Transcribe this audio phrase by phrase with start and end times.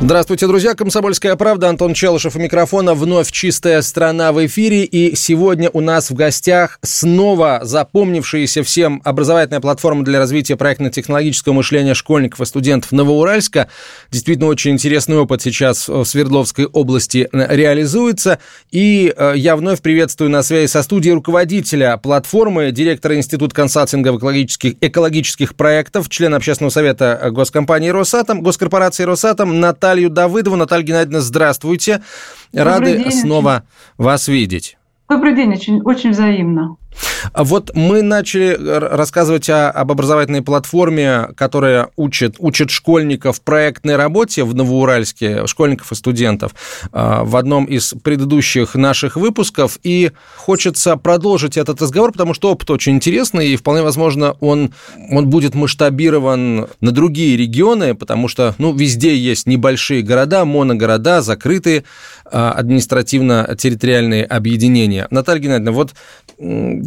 [0.00, 0.76] Здравствуйте, друзья.
[0.76, 1.68] Комсомольская правда.
[1.68, 2.94] Антон Челышев у микрофона.
[2.94, 4.84] Вновь чистая страна в эфире.
[4.84, 11.94] И сегодня у нас в гостях снова запомнившаяся всем образовательная платформа для развития проектно-технологического мышления
[11.94, 13.70] школьников и студентов Новоуральска.
[14.12, 18.38] Действительно, очень интересный опыт сейчас в Свердловской области реализуется.
[18.70, 24.74] И э, я вновь приветствую на связи со студией руководителя платформы, директора Института консалтинга экологических,
[24.80, 30.56] экологических проектов, члена общественного совета госкомпании «Росатом», госкорпорации «Росатом» Наталья Наталью Давыдову.
[30.56, 32.02] Наталья Геннадьевна, здравствуйте.
[32.52, 33.62] Добрый Рады день, снова
[33.96, 34.76] вас видеть.
[35.08, 36.76] Добрый день, очень, очень взаимно.
[37.32, 44.44] А вот мы начали рассказывать о, об образовательной платформе, которая учит, учит школьников проектной работе
[44.44, 46.54] в Новоуральске, школьников и студентов,
[46.92, 49.78] а, в одном из предыдущих наших выпусков.
[49.82, 54.72] И хочется продолжить этот разговор, потому что опыт очень интересный, и вполне возможно, он,
[55.10, 61.84] он будет масштабирован на другие регионы, потому что ну, везде есть небольшие города, моногорода, закрытые
[62.24, 65.06] а, административно-территориальные объединения.
[65.10, 65.94] Наталья Геннадьевна, вот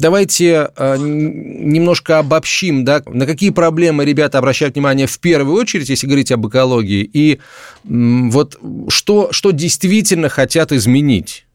[0.01, 6.07] давайте э, немножко обобщим, да, на какие проблемы ребята обращают внимание в первую очередь, если
[6.07, 7.39] говорить об экологии, и
[7.83, 11.45] вот что, что действительно хотят изменить?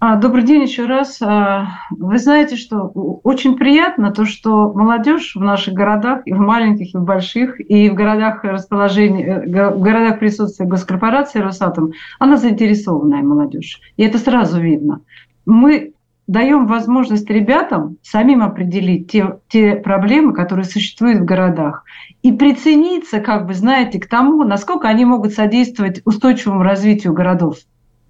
[0.00, 1.20] А, добрый день еще раз.
[1.20, 2.92] А, вы знаете, что
[3.24, 7.90] очень приятно то, что молодежь в наших городах, и в маленьких, и в больших, и
[7.90, 13.80] в городах расположения, э, в городах присутствия госкорпорации Росатом, она заинтересованная молодежь.
[13.96, 15.00] И это сразу видно.
[15.46, 15.94] Мы
[16.28, 21.84] даем возможность ребятам самим определить те, те проблемы, которые существуют в городах,
[22.22, 27.56] и прицениться, как бы, знаете, к тому, насколько они могут содействовать устойчивому развитию городов,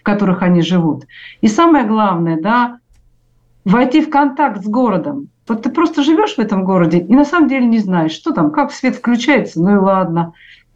[0.01, 1.07] в которых они живут.
[1.41, 2.81] И самое главное, да,
[3.65, 5.29] войти в контакт с городом.
[5.47, 8.51] Вот ты просто живешь в этом городе и на самом деле не знаешь, что там,
[8.51, 10.33] как свет включается, ну и ладно.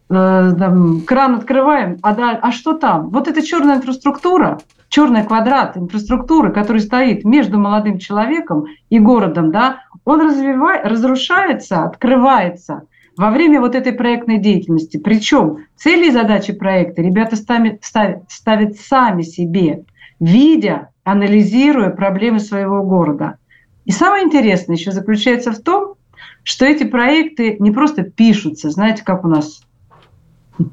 [0.09, 3.09] Э, там, кран открываем, а, да, а что там?
[3.09, 4.59] Вот эта черная инфраструктура,
[4.93, 12.83] черный квадрат инфраструктуры, который стоит между молодым человеком и городом, да, он развивает, разрушается, открывается
[13.17, 14.97] во время вот этой проектной деятельности.
[14.97, 19.83] Причем цели и задачи проекта ребята ставят, ставят, ставят сами себе,
[20.19, 23.37] видя, анализируя проблемы своего города.
[23.85, 25.95] И самое интересное еще заключается в том,
[26.43, 29.63] что эти проекты не просто пишутся, знаете, как у нас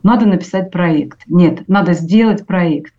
[0.02, 1.20] надо написать проект.
[1.26, 2.92] Нет, надо сделать проект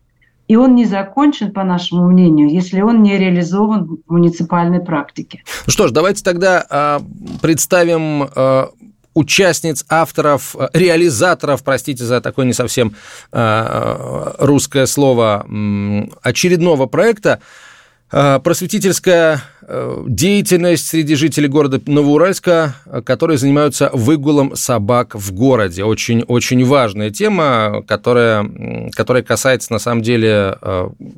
[0.51, 5.43] и он не закончен, по нашему мнению, если он не реализован в муниципальной практике.
[5.65, 6.99] Ну что ж, давайте тогда э,
[7.41, 8.65] представим э,
[9.13, 12.95] участниц, авторов, реализаторов, простите за такое не совсем
[13.31, 15.45] э, русское слово,
[16.21, 17.39] очередного проекта.
[18.13, 25.85] Э, просветительская э, деятельность среди жителей города Новоуральска, э, которые занимаются выгулом собак в городе.
[25.85, 28.45] Очень-очень важная тема, которая,
[28.91, 30.57] которая касается, на самом деле,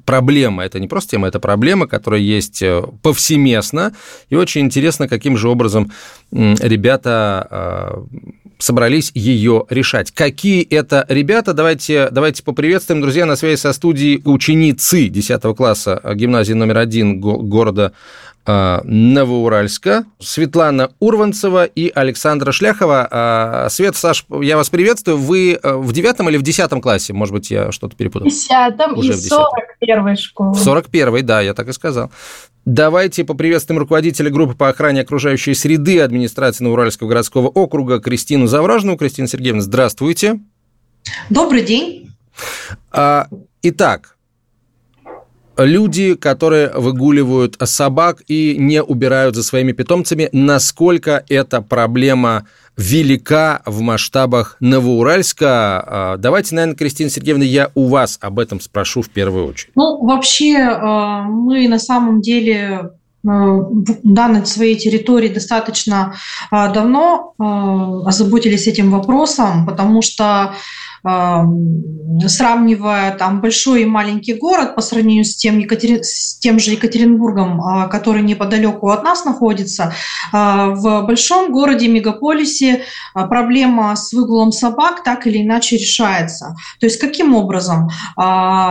[0.05, 0.63] проблемы.
[0.63, 2.63] Это не просто тема, это проблема, которая есть
[3.01, 3.93] повсеместно.
[4.29, 5.91] И очень интересно, каким же образом
[6.31, 8.03] ребята
[8.63, 10.12] собрались ее решать.
[10.12, 11.53] Какие это ребята?
[11.53, 17.91] Давайте, давайте поприветствуем, друзья, на связи со студией ученицы 10 класса гимназии номер один города
[18.45, 23.07] Новоуральска, Светлана Урванцева и Александра Шляхова.
[23.09, 25.17] А, Свет, Саш, я вас приветствую.
[25.17, 27.13] Вы э, в девятом или в десятом классе?
[27.13, 28.27] Может быть, я что-то перепутал?
[28.27, 30.53] В десятом и сорок первой школы.
[30.53, 32.11] В сорок первой, да, я так и сказал.
[32.65, 38.97] Давайте поприветствуем руководителя группы по охране окружающей среды администрации Новоуральского городского округа Кристину Завражную.
[38.97, 40.39] Кристина Сергеевна, здравствуйте.
[41.29, 42.11] Добрый день.
[42.91, 43.27] А,
[43.61, 44.12] итак,
[45.57, 52.45] люди, которые выгуливают собак и не убирают за своими питомцами, насколько эта проблема
[52.77, 55.83] велика в масштабах Новоуральска.
[55.85, 59.71] А, давайте, наверное, Кристина Сергеевна, я у вас об этом спрошу в первую очередь.
[59.75, 62.91] Ну, вообще, а, мы на самом деле
[63.27, 63.59] а,
[64.03, 66.15] да, на своей территории достаточно
[66.51, 70.56] давно озаботились этим вопросом, потому что
[71.03, 76.01] сравнивая там большой и маленький город по сравнению с тем, Екатери...
[76.01, 79.94] с тем же Екатеринбургом, а, который неподалеку от нас находится,
[80.31, 82.83] а, в большом городе, мегаполисе
[83.13, 86.55] а, проблема с выгулом собак так или иначе решается.
[86.79, 87.89] То есть каким образом?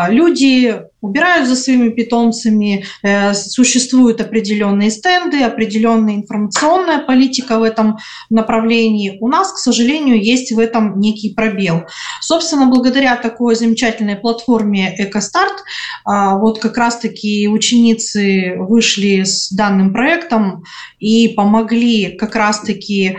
[0.09, 7.99] Люди убирают за своими питомцами, э, существуют определенные стенды, определенная информационная политика в этом
[8.31, 9.19] направлении.
[9.21, 11.83] У нас, к сожалению, есть в этом некий пробел.
[12.21, 15.65] Собственно, благодаря такой замечательной платформе «Экостарт»,
[16.05, 20.65] а, вот как раз-таки ученицы вышли с данным проектом
[21.01, 23.19] и помогли как раз-таки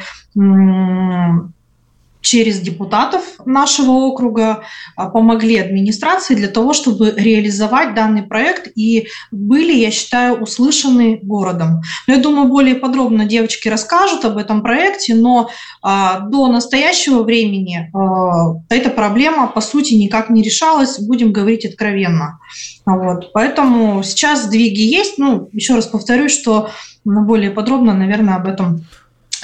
[2.24, 4.64] через депутатов нашего округа
[4.96, 11.82] а, помогли администрации для того, чтобы реализовать данный проект и были, я считаю, услышаны городом.
[12.08, 15.50] Но я думаю, более подробно девочки расскажут об этом проекте, но
[15.82, 22.40] а, до настоящего времени а, эта проблема, по сути, никак не решалась, будем говорить откровенно.
[22.86, 23.34] Вот.
[23.34, 25.18] Поэтому сейчас сдвиги есть.
[25.18, 26.70] Ну, еще раз повторюсь, что
[27.04, 28.86] более подробно, наверное, об этом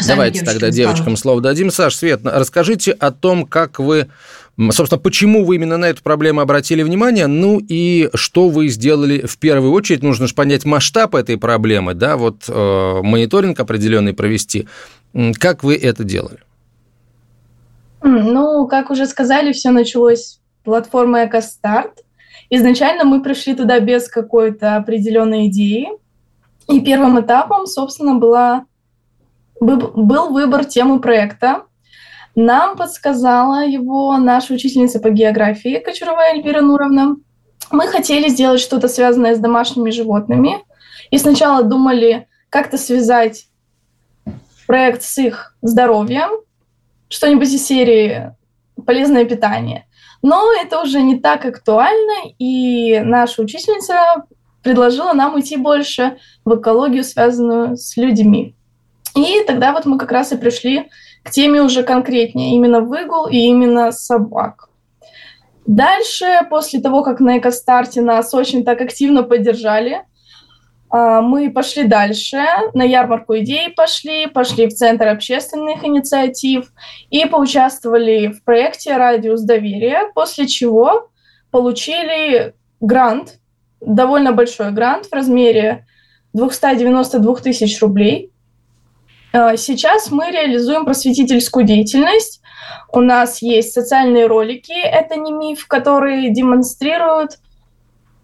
[0.07, 1.71] Давайте тогда девочкам слово дадим.
[1.71, 4.07] Саш, Свет, расскажите о том, как вы,
[4.71, 9.37] собственно, почему вы именно на эту проблему обратили внимание, ну и что вы сделали в
[9.37, 10.03] первую очередь.
[10.03, 14.67] Нужно же понять масштаб этой проблемы, да, вот э, мониторинг определенный провести.
[15.39, 16.39] Как вы это делали?
[18.01, 22.03] Ну, как уже сказали, все началось с платформы «Экостарт».
[22.49, 25.89] Изначально мы пришли туда без какой-то определенной идеи.
[26.67, 28.65] И первым этапом, собственно, была
[29.59, 31.63] был выбор темы проекта.
[32.35, 37.15] Нам подсказала его наша учительница по географии Кочурова Эльвира Нуровна.
[37.71, 40.57] Мы хотели сделать что-то связанное с домашними животными.
[41.11, 43.47] И сначала думали как-то связать
[44.67, 46.29] проект с их здоровьем,
[47.09, 48.35] что-нибудь из серии
[48.85, 49.87] полезное питание.
[50.21, 54.25] Но это уже не так актуально, и наша учительница
[54.61, 58.55] предложила нам идти больше в экологию, связанную с людьми.
[59.19, 60.89] И тогда вот мы как раз и пришли
[61.23, 64.69] к теме уже конкретнее, именно выгул и именно собак.
[65.65, 70.03] Дальше, после того, как на Экостарте нас очень так активно поддержали,
[70.89, 72.37] а, мы пошли дальше,
[72.73, 76.71] на ярмарку идей пошли, пошли в Центр общественных инициатив
[77.09, 81.09] и поучаствовали в проекте «Радиус доверия», после чего
[81.51, 83.39] получили грант,
[83.81, 85.85] довольно большой грант в размере
[86.33, 88.31] 292 тысяч рублей–
[89.31, 92.41] сейчас мы реализуем просветительскую деятельность.
[92.91, 97.37] У нас есть социальные ролики, это не миф, которые демонстрируют...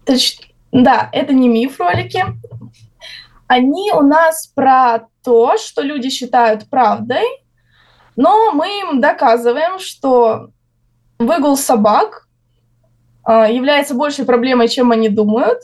[0.05, 0.37] Точ...
[0.71, 2.23] Да, это не миф ролики.
[3.47, 7.25] Они у нас про то, что люди считают правдой,
[8.15, 10.49] но мы им доказываем, что
[11.19, 12.27] выгул собак
[13.27, 15.59] э, является большей проблемой, чем они думают.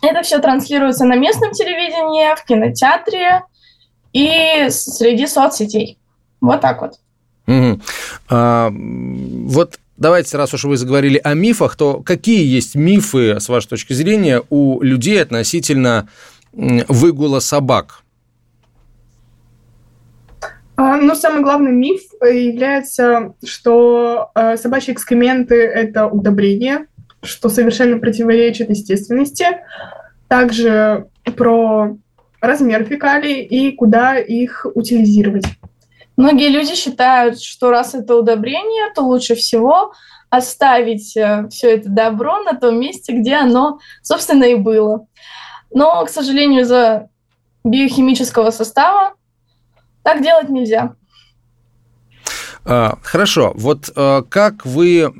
[0.00, 3.42] Это все транслируется на местном телевидении, в кинотеатре,
[4.12, 5.98] и среди соцсетей.
[6.40, 6.98] Вот так вот.
[7.46, 7.80] Угу.
[8.30, 13.68] А, вот давайте, раз уж вы заговорили о мифах, то какие есть мифы, с вашей
[13.68, 16.08] точки зрения, у людей относительно
[16.52, 18.02] выгула собак?
[20.76, 26.86] А, ну, самый главный миф является, что э, собачьи экскременты– это удобрение,
[27.22, 29.46] что совершенно противоречит естественности.
[30.28, 31.06] Также
[31.36, 31.96] про
[32.42, 35.44] размер фекалий и куда их утилизировать.
[36.16, 39.94] Многие люди считают, что раз это удобрение, то лучше всего
[40.28, 45.06] оставить э, все это добро на том месте, где оно, собственно, и было.
[45.70, 47.08] Но, к сожалению, из-за
[47.64, 49.14] биохимического состава
[50.02, 50.94] так делать нельзя.
[52.64, 53.52] А, хорошо.
[53.54, 55.12] Вот э, как вы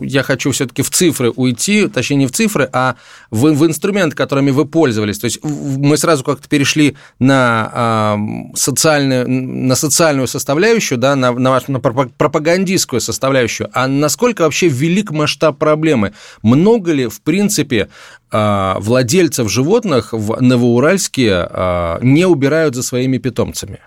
[0.00, 2.96] я хочу все-таки в цифры уйти, точнее не в цифры, а
[3.30, 5.18] в, в инструменты, которыми вы пользовались.
[5.18, 8.16] То есть мы сразу как-то перешли на,
[8.54, 13.68] э, социальную, на социальную составляющую, да, на, на, вашу, на пропагандистскую составляющую.
[13.72, 16.12] А насколько вообще велик масштаб проблемы?
[16.42, 17.88] Много ли, в принципе,
[18.30, 23.80] э, владельцев животных в Новоуральске э, не убирают за своими питомцами?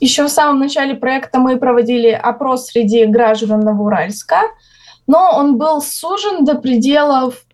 [0.00, 4.42] Еще в самом начале проекта мы проводили опрос среди граждан Новоуральска,
[5.06, 7.44] но он был сужен до пределов,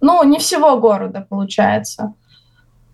[0.00, 2.14] ну, не всего города, получается.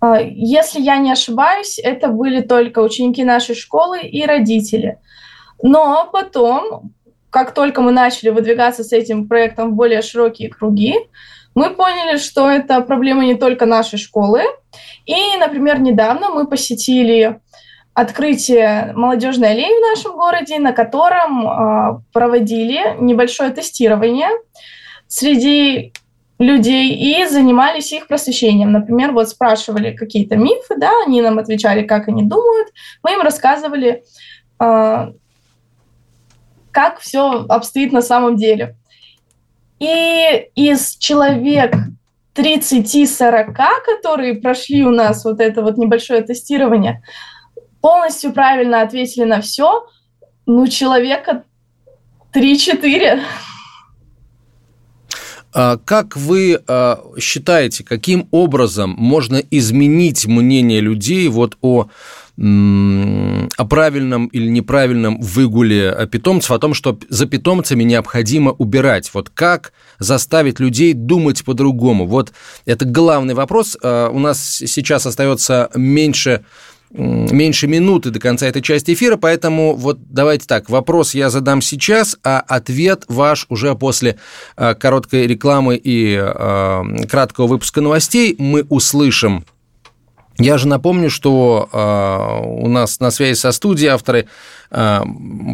[0.01, 4.99] А, если я не ошибаюсь, это были только ученики нашей школы и родители.
[5.63, 6.93] Но потом,
[7.31, 10.97] как только мы начали выдвигаться с этим проектом в более широкие круги,
[11.55, 14.43] мы поняли, что это проблема не только нашей школы.
[15.07, 17.41] И, например, недавно мы посетили
[17.97, 24.29] открытие молодежной аллеи в нашем городе, на котором э, проводили небольшое тестирование
[25.09, 25.95] среди
[26.39, 28.71] людей и занимались их просвещением.
[28.71, 32.69] Например, вот спрашивали какие-то мифы, да, они нам отвечали, как они думают,
[33.03, 34.05] мы им рассказывали,
[34.61, 35.13] э,
[36.71, 38.77] как все обстоит на самом деле.
[39.79, 41.75] И из человек
[42.35, 43.55] 30-40,
[43.87, 47.03] которые прошли у нас вот это вот небольшое тестирование,
[47.87, 49.87] полностью правильно ответили на все,
[50.45, 51.45] ну, человека
[52.35, 53.21] 3-4.
[55.55, 61.87] А как вы а, считаете, каким образом можно изменить мнение людей вот о
[62.39, 69.11] о правильном или неправильном выгуле питомцев, о том, что за питомцами необходимо убирать.
[69.15, 72.07] Вот как заставить людей думать по-другому?
[72.07, 72.35] Вот
[72.67, 73.79] это главный вопрос.
[73.83, 76.45] А, у нас сейчас остается меньше
[76.97, 82.17] меньше минуты до конца этой части эфира, поэтому вот давайте так, вопрос я задам сейчас,
[82.25, 84.19] а ответ ваш уже после
[84.57, 89.45] э, короткой рекламы и э, краткого выпуска новостей мы услышим
[90.39, 94.27] я же напомню, что э, у нас на связи со студией авторы
[94.71, 95.01] э,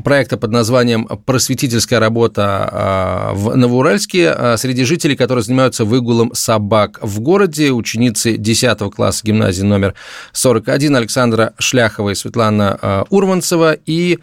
[0.04, 6.98] проекта под названием «Просветительская работа э, в Новоуральске» э, среди жителей, которые занимаются выгулом собак
[7.00, 9.94] в городе, ученицы 10 класса гимназии номер
[10.32, 13.76] 41 Александра Шляхова и Светлана э, Урванцева.
[13.86, 14.18] И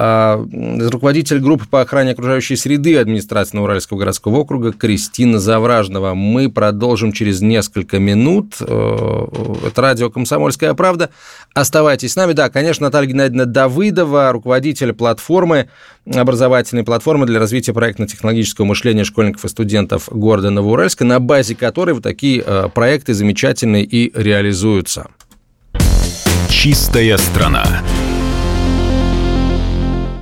[0.00, 6.14] руководитель группы по охране окружающей среды администрации Уральского городского округа Кристина Завражного.
[6.14, 8.56] Мы продолжим через несколько минут.
[8.60, 9.26] Э,
[9.66, 11.10] это радио «Комсомольская правда».
[11.52, 12.32] Оставайтесь с нами.
[12.32, 15.68] Да, конечно, Наталья Геннадьевна Давыдова, руководитель платформы,
[16.06, 22.02] образовательной платформы для развития проектно-технологического мышления школьников и студентов города Новоуральска, на базе которой вот
[22.02, 25.08] такие э, проекты замечательные и реализуются.
[26.48, 27.82] Чистая страна.